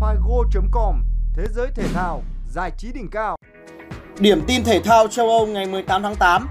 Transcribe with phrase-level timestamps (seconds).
[0.00, 1.02] Figo.com
[1.34, 3.36] Thế giới thể thao, giải trí đỉnh cao.
[4.18, 6.48] Điểm tin thể thao châu Âu ngày 18 tháng 8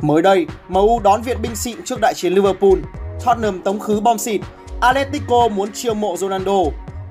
[0.00, 2.78] Mới đây, MU đón viện binh xịn trước đại chiến Liverpool
[3.24, 4.40] Tottenham tống khứ bom xịt.
[4.80, 6.58] Atletico muốn chiêu mộ Ronaldo.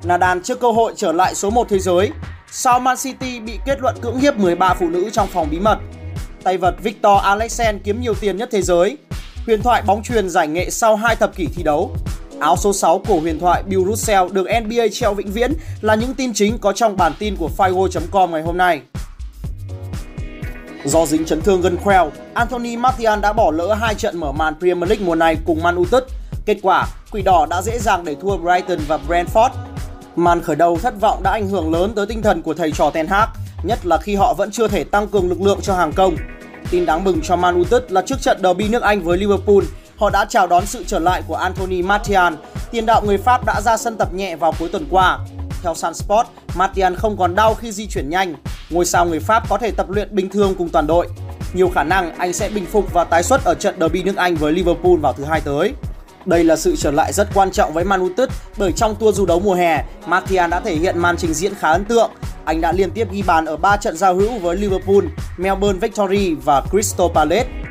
[0.04, 2.12] Nadal trước cơ hội trở lại số 1 thế giới.
[2.52, 5.78] Sao Man City bị kết luận cưỡng hiếp 13 phụ nữ trong phòng bí mật.
[6.44, 8.98] Tay vật Victor Alexen kiếm nhiều tiền nhất thế giới.
[9.46, 11.96] Huyền thoại bóng truyền giải nghệ sau 2 thập kỷ thi đấu.
[12.40, 16.14] Áo số 6 của huyền thoại Bill Russell được NBA treo vĩnh viễn là những
[16.14, 18.82] tin chính có trong bản tin của Figo.com ngày hôm nay.
[20.86, 24.54] Do dính chấn thương gân khoeo, Anthony Martial đã bỏ lỡ hai trận mở màn
[24.60, 26.04] Premier League mùa này cùng Man United.
[26.46, 29.50] Kết quả, Quỷ Đỏ đã dễ dàng để thua Brighton và Brentford.
[30.16, 32.90] Màn khởi đầu thất vọng đã ảnh hưởng lớn tới tinh thần của thầy trò
[32.90, 33.30] Ten Hag,
[33.64, 36.16] nhất là khi họ vẫn chưa thể tăng cường lực lượng cho hàng công.
[36.72, 39.64] Tin đáng mừng cho Man United là trước trận derby nước Anh với Liverpool,
[40.04, 42.34] họ đã chào đón sự trở lại của Anthony Martial.
[42.72, 45.20] Tiền đạo người Pháp đã ra sân tập nhẹ vào cuối tuần qua.
[45.62, 48.36] Theo Sun Sport, Martial không còn đau khi di chuyển nhanh.
[48.70, 51.08] Ngôi sao người Pháp có thể tập luyện bình thường cùng toàn đội.
[51.54, 54.36] Nhiều khả năng anh sẽ bình phục và tái xuất ở trận derby nước Anh
[54.36, 55.74] với Liverpool vào thứ hai tới.
[56.26, 59.26] Đây là sự trở lại rất quan trọng với Man United bởi trong tour du
[59.26, 62.12] đấu mùa hè, Martial đã thể hiện màn trình diễn khá ấn tượng.
[62.46, 65.06] Anh đã liên tiếp ghi bàn ở 3 trận giao hữu với Liverpool,
[65.38, 67.63] Melbourne Victory và Crystal Palace.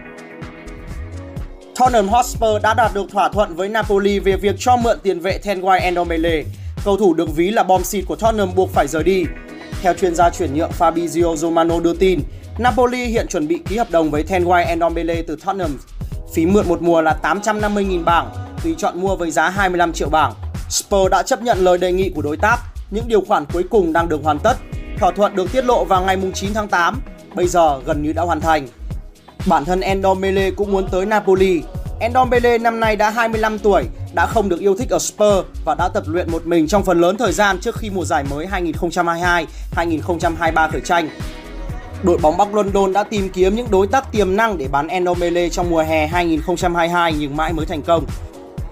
[1.78, 5.38] Tottenham Hotspur đã đạt được thỏa thuận với Napoli về việc cho mượn tiền vệ
[5.38, 6.42] Tenguai Ndombele.
[6.84, 9.24] Cầu thủ được ví là bom xịt của Tottenham buộc phải rời đi.
[9.82, 12.20] Theo chuyên gia chuyển nhượng Fabrizio Romano đưa tin,
[12.58, 15.78] Napoli hiện chuẩn bị ký hợp đồng với Tenguai Ndombele từ Tottenham.
[16.34, 18.30] Phí mượn một mùa là 850.000 bảng,
[18.64, 20.32] tùy chọn mua với giá 25 triệu bảng.
[20.68, 22.56] Spurs đã chấp nhận lời đề nghị của đối tác,
[22.90, 24.54] những điều khoản cuối cùng đang được hoàn tất.
[24.98, 27.00] Thỏa thuận được tiết lộ vào ngày 9 tháng 8,
[27.34, 28.68] bây giờ gần như đã hoàn thành.
[29.46, 31.62] Bản thân Endombele cũng muốn tới Napoli.
[32.00, 35.88] Endombele năm nay đã 25 tuổi, đã không được yêu thích ở Spurs và đã
[35.88, 38.46] tập luyện một mình trong phần lớn thời gian trước khi mùa giải mới
[39.74, 41.08] 2022-2023 khởi tranh.
[42.02, 45.48] Đội bóng Bắc London đã tìm kiếm những đối tác tiềm năng để bán Endombele
[45.48, 48.04] trong mùa hè 2022 nhưng mãi mới thành công.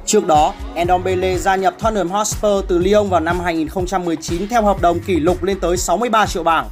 [0.06, 5.00] Trước đó, Endombele gia nhập Tottenham Hotspur từ Lyon vào năm 2019 theo hợp đồng
[5.00, 6.68] kỷ lục lên tới 63 triệu bảng.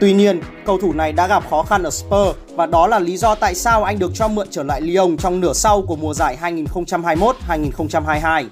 [0.00, 3.16] Tuy nhiên, cầu thủ này đã gặp khó khăn ở Spurs và đó là lý
[3.16, 6.14] do tại sao anh được cho mượn trở lại Lyon trong nửa sau của mùa
[6.14, 6.38] giải
[7.48, 8.44] 2021-2022.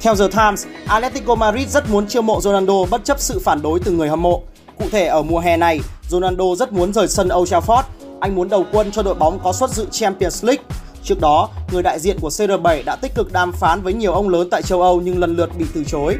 [0.00, 3.80] Theo The Times, Atletico Madrid rất muốn chiêu mộ Ronaldo bất chấp sự phản đối
[3.80, 4.42] từ người hâm mộ.
[4.78, 7.82] Cụ thể ở mùa hè này, Ronaldo rất muốn rời sân Old Trafford.
[8.20, 10.64] Anh muốn đầu quân cho đội bóng có suất dự Champions League.
[11.02, 14.28] Trước đó, người đại diện của CR7 đã tích cực đàm phán với nhiều ông
[14.28, 16.16] lớn tại châu Âu nhưng lần lượt bị từ chối.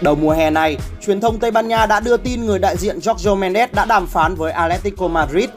[0.00, 0.76] Đầu mùa hè này,
[1.06, 4.06] truyền thông Tây Ban Nha đã đưa tin người đại diện Jorge Mendes đã đàm
[4.06, 5.48] phán với Atletico Madrid.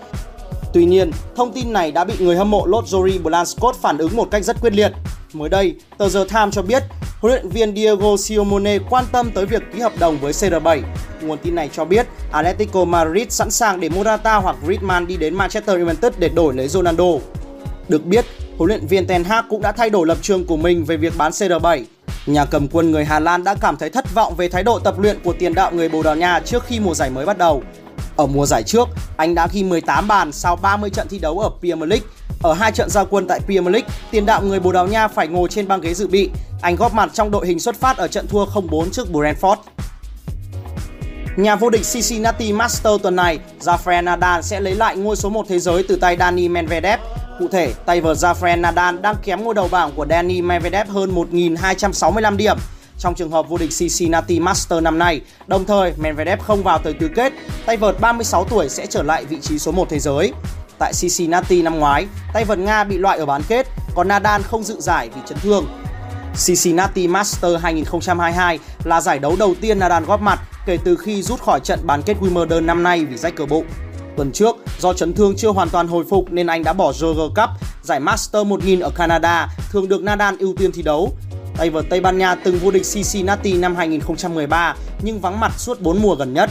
[0.74, 4.28] Tuy nhiên, thông tin này đã bị người hâm mộ Lotjori Blanchot phản ứng một
[4.32, 4.92] cách rất quyết liệt.
[5.34, 6.84] Mới đây, tờ The Times cho biết
[7.20, 10.82] huấn luyện viên Diego Simeone quan tâm tới việc ký hợp đồng với CR7.
[11.22, 15.36] Nguồn tin này cho biết Atletico Madrid sẵn sàng để Morata hoặc Griezmann đi đến
[15.36, 17.06] Manchester United để đổi lấy Ronaldo.
[17.88, 18.26] Được biết,
[18.58, 21.14] huấn luyện viên Ten Hag cũng đã thay đổi lập trường của mình về việc
[21.18, 21.84] bán CR7.
[22.26, 25.00] Nhà cầm quân người Hà Lan đã cảm thấy thất vọng về thái độ tập
[25.00, 27.64] luyện của tiền đạo người Bồ Đào Nha trước khi mùa giải mới bắt đầu.
[28.16, 31.50] Ở mùa giải trước, anh đã ghi 18 bàn sau 30 trận thi đấu ở
[31.60, 32.08] Premier League.
[32.44, 35.28] Ở hai trận giao quân tại Premier League, tiền đạo người Bồ Đào Nha phải
[35.28, 36.30] ngồi trên băng ghế dự bị.
[36.62, 39.56] Anh góp mặt trong đội hình xuất phát ở trận thua 0-4 trước Brentford.
[41.36, 45.46] Nhà vô địch Cincinnati Master tuần này, Rafael Nadal sẽ lấy lại ngôi số 1
[45.50, 47.00] thế giới từ tay Dani Medvedev
[47.42, 51.16] Cụ thể, tay vợt Rafael Nadal đang kém ngôi đầu bảng của Dani Medvedev hơn
[51.16, 52.58] 1.265 điểm
[53.00, 55.22] trong trường hợp vô địch Cincinnati Master năm nay.
[55.48, 57.34] Đồng thời, Medvedev không vào tới tứ kết,
[57.66, 60.34] tay vợt 36 tuổi sẽ trở lại vị trí số 1 thế giới.
[60.80, 64.64] Tại Cincinnati năm ngoái, tay vợt Nga bị loại ở bán kết, còn Nadal không
[64.64, 65.66] dự giải vì chấn thương.
[66.46, 71.42] Cincinnati Master 2022 là giải đấu đầu tiên Nadal góp mặt kể từ khi rút
[71.42, 73.66] khỏi trận bán kết Wimbledon năm nay vì rách cờ bụng.
[74.18, 77.32] Tuần trước, do chấn thương chưa hoàn toàn hồi phục nên anh đã bỏ Roger
[77.36, 77.50] Cup,
[77.84, 81.14] giải Master 1000 ở Canada, thường được Nadal ưu tiên thi đấu.
[81.58, 85.82] Tay vợt Tây Ban Nha từng vô địch Cincinnati năm 2013 nhưng vắng mặt suốt
[85.82, 86.50] 4 mùa gần nhất.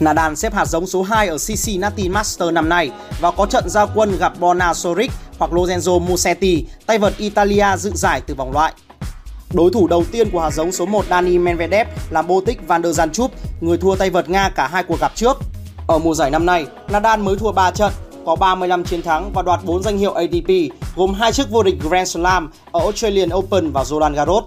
[0.00, 2.90] Nadal xếp hạt giống số 2 ở Cincinnati Master năm nay
[3.20, 7.90] và có trận giao quân gặp Borna Soric hoặc Lorenzo Musetti, tay vợt Italia dự
[7.94, 8.72] giải từ vòng loại.
[9.52, 13.00] Đối thủ đầu tiên của hạt giống số 1 Dani Medvedev là Botic van der
[13.00, 13.28] Zandschulp,
[13.60, 15.38] người thua tay vợt Nga cả hai cuộc gặp trước.
[15.92, 17.92] Ở mùa giải năm nay, Nadal mới thua 3 trận,
[18.26, 20.50] có 35 chiến thắng và đoạt 4 danh hiệu ATP,
[20.96, 24.44] gồm hai chức vô địch Grand Slam ở Australian Open và Roland Garros.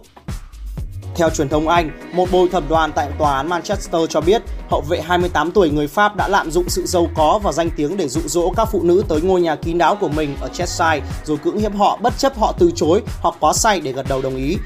[1.16, 4.82] Theo truyền thông Anh, một bồi thẩm đoàn tại tòa án Manchester cho biết hậu
[4.90, 8.08] vệ 28 tuổi người Pháp đã lạm dụng sự giàu có và danh tiếng để
[8.08, 11.38] dụ dỗ các phụ nữ tới ngôi nhà kín đáo của mình ở Cheshire rồi
[11.38, 14.36] cưỡng hiếp họ bất chấp họ từ chối hoặc quá say để gật đầu đồng
[14.36, 14.58] ý.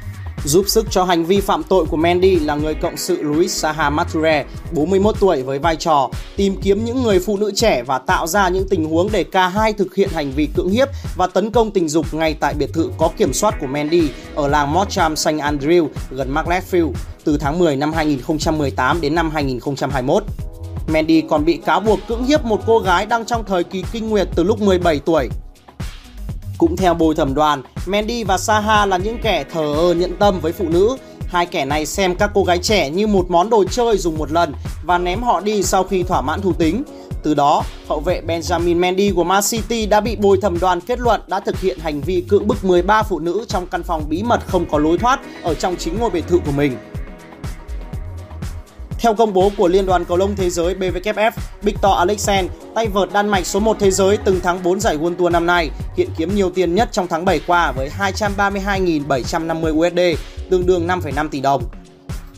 [0.46, 3.90] Giúp sức cho hành vi phạm tội của Mendy là người cộng sự Luis Saha
[3.90, 8.28] Mature, 41 tuổi với vai trò tìm kiếm những người phụ nữ trẻ và tạo
[8.28, 11.52] ra những tình huống để cả hai thực hiện hành vi cưỡng hiếp và tấn
[11.52, 15.16] công tình dục ngay tại biệt thự có kiểm soát của Mendy ở làng Mottram
[15.16, 15.28] St.
[15.28, 16.92] Andrew gần Macclesfield
[17.24, 20.24] từ tháng 10 năm 2018 đến năm 2021.
[20.88, 24.10] Mendy còn bị cáo buộc cưỡng hiếp một cô gái đang trong thời kỳ kinh
[24.10, 25.30] nguyệt từ lúc 17 tuổi.
[26.60, 30.40] Cũng theo bồi thẩm đoàn, Mendy và Saha là những kẻ thờ ơ nhẫn tâm
[30.40, 30.98] với phụ nữ.
[31.28, 34.32] Hai kẻ này xem các cô gái trẻ như một món đồ chơi dùng một
[34.32, 34.54] lần
[34.84, 36.84] và ném họ đi sau khi thỏa mãn thú tính.
[37.24, 41.00] Từ đó, hậu vệ Benjamin Mendy của Man City đã bị bồi thẩm đoàn kết
[41.00, 44.24] luận đã thực hiện hành vi cưỡng bức 13 phụ nữ trong căn phòng bí
[44.24, 46.78] mật không có lối thoát ở trong chính ngôi biệt thự của mình.
[49.02, 51.32] Theo công bố của Liên đoàn Cầu lông Thế giới BWF,
[51.62, 55.16] Victor Alexander, tay vợt Đan Mạch số 1 thế giới từng thắng 4 giải World
[55.16, 60.22] Tour năm nay, hiện kiếm nhiều tiền nhất trong tháng 7 qua với 232.750 USD,
[60.50, 61.64] tương đương 5,5 tỷ đồng.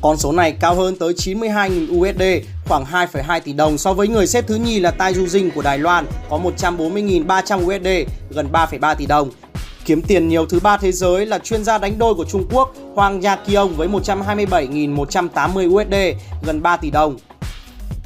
[0.02, 4.28] Con số này cao hơn tới 92.000 USD, khoảng 2,2 tỷ đồng so với người
[4.28, 8.96] xếp thứ nhì là Tai Ju Jing của Đài Loan có 140.300 USD, gần 3,3
[8.96, 9.30] tỷ đồng.
[9.86, 12.74] Kiếm tiền nhiều thứ ba thế giới là chuyên gia đánh đôi của Trung Quốc
[12.96, 15.96] Hoàng Gia Kiong với 127.180 USD,
[16.46, 17.18] gần 3 tỷ đồng.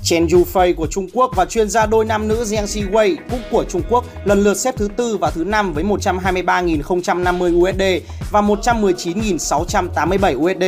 [0.04, 3.64] Chen Yufei của Trung Quốc và chuyên gia đôi nam nữ Jiang Siwei cũng của
[3.70, 7.82] Trung Quốc lần lượt xếp thứ tư và thứ năm với 123.050 USD
[8.32, 10.64] và 119.687 USD.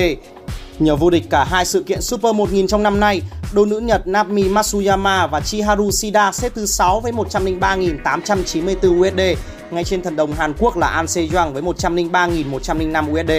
[0.80, 3.22] Nhờ vô địch cả hai sự kiện Super 1000 trong năm nay,
[3.54, 9.40] đôi nữ Nhật Nami Matsuyama và Chiharu Shida xếp thứ 6 với 103.894 USD,
[9.72, 13.32] ngay trên thần đồng Hàn Quốc là An Sejong với 103.105 USD.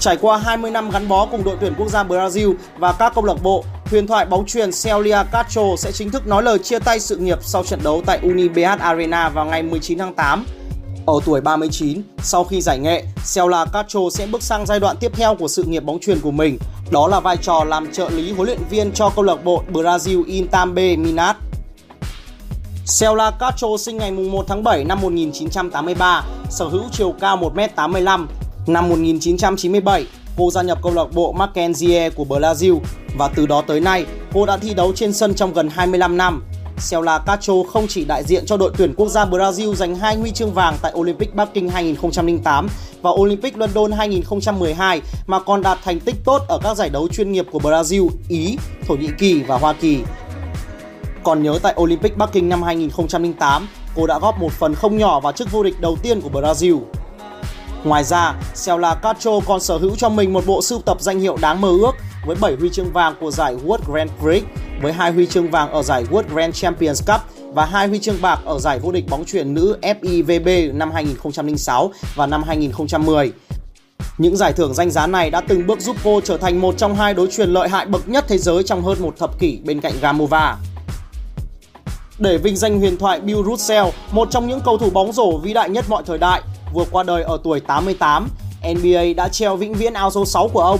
[0.00, 3.24] Trải qua 20 năm gắn bó cùng đội tuyển quốc gia Brazil và các câu
[3.24, 7.00] lạc bộ, huyền thoại bóng chuyền Celia Castro sẽ chính thức nói lời chia tay
[7.00, 10.46] sự nghiệp sau trận đấu tại Unibh Arena vào ngày 19 tháng 8.
[11.06, 13.04] Ở tuổi 39, sau khi giải nghệ,
[13.34, 16.30] Celia Castro sẽ bước sang giai đoạn tiếp theo của sự nghiệp bóng chuyền của
[16.30, 16.58] mình,
[16.90, 20.24] đó là vai trò làm trợ lý huấn luyện viên cho câu lạc bộ Brazil
[20.26, 21.36] Intambe Minas.
[23.00, 28.26] Celia Castro sinh ngày 1 tháng 7 năm 1983, sở hữu chiều cao 1m85,
[28.66, 30.06] Năm 1997,
[30.36, 32.78] cô gia nhập câu lạc bộ Mackenzie của Brazil
[33.18, 36.42] và từ đó tới nay, cô đã thi đấu trên sân trong gần 25 năm.
[36.90, 40.30] Celia Castro không chỉ đại diện cho đội tuyển quốc gia Brazil giành hai huy
[40.30, 42.68] chương vàng tại Olympic Bắc Kinh 2008
[43.02, 47.32] và Olympic London 2012 mà còn đạt thành tích tốt ở các giải đấu chuyên
[47.32, 48.58] nghiệp của Brazil, Ý,
[48.88, 50.02] Thổ Nhĩ Kỳ và Hoa Kỳ.
[51.22, 55.20] Còn nhớ tại Olympic Bắc Kinh năm 2008, cô đã góp một phần không nhỏ
[55.20, 56.80] vào chức vô địch đầu tiên của Brazil.
[57.84, 58.34] Ngoài ra,
[58.66, 61.68] Celia Castro còn sở hữu cho mình một bộ sưu tập danh hiệu đáng mơ
[61.68, 61.92] ước
[62.26, 64.44] với 7 huy chương vàng của giải World Grand Prix,
[64.80, 67.20] với hai huy chương vàng ở giải World Grand Champions Cup
[67.52, 71.90] và hai huy chương bạc ở giải vô địch bóng chuyền nữ FIVB năm 2006
[72.14, 73.32] và năm 2010.
[74.18, 76.94] Những giải thưởng danh giá này đã từng bước giúp cô trở thành một trong
[76.94, 79.80] hai đối truyền lợi hại bậc nhất thế giới trong hơn một thập kỷ bên
[79.80, 80.56] cạnh Gamova.
[82.18, 85.52] Để vinh danh huyền thoại Bill Russell, một trong những cầu thủ bóng rổ vĩ
[85.52, 86.42] đại nhất mọi thời đại,
[86.74, 88.28] vừa qua đời ở tuổi 88,
[88.74, 90.78] NBA đã treo vĩnh viễn áo số 6 của ông.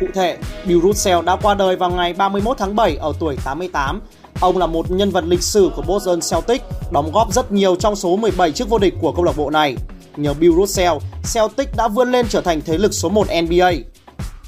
[0.00, 0.36] Cụ thể,
[0.66, 4.00] Bill Russell đã qua đời vào ngày 31 tháng 7 ở tuổi 88.
[4.40, 7.96] Ông là một nhân vật lịch sử của Boston Celtics, đóng góp rất nhiều trong
[7.96, 9.76] số 17 chức vô địch của câu lạc bộ này.
[10.16, 10.98] Nhờ Bill Russell,
[11.34, 13.72] Celtics đã vươn lên trở thành thế lực số 1 NBA.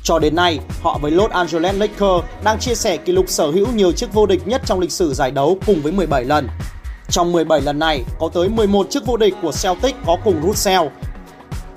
[0.03, 3.67] Cho đến nay, họ với Los Angeles Lakers đang chia sẻ kỷ lục sở hữu
[3.75, 6.49] nhiều chức vô địch nhất trong lịch sử giải đấu cùng với 17 lần.
[7.09, 10.89] Trong 17 lần này, có tới 11 chức vô địch của Celtic có cùng Russell.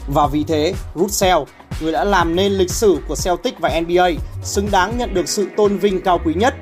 [0.07, 1.37] Và vì thế, Russell,
[1.83, 4.09] người đã làm nên lịch sử của Celtic và NBA,
[4.43, 6.55] xứng đáng nhận được sự tôn vinh cao quý nhất.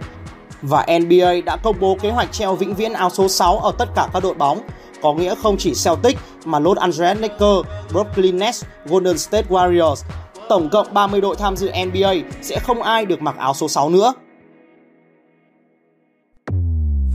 [0.62, 3.90] Và NBA đã công bố kế hoạch treo vĩnh viễn áo số 6 ở tất
[3.96, 4.62] cả các đội bóng,
[5.01, 9.96] có nghĩa không chỉ Celtic mà Los Angeles Lakers, Brooklyn Nets, Golden State Warriors,
[10.50, 13.90] tổng cộng 30 đội tham dự NBA sẽ không ai được mặc áo số 6
[13.90, 14.13] nữa.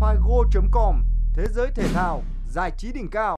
[0.00, 1.02] Figo.com
[1.34, 3.36] Thế giới thể thao, giải trí đỉnh cao